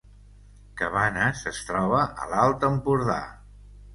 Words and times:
Cabanes 0.79 1.43
es 1.51 1.59
troba 1.67 2.01
a 2.23 2.27
l’Alt 2.31 2.65
Empordà 2.71 3.21